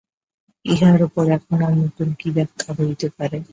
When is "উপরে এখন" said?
1.07-1.59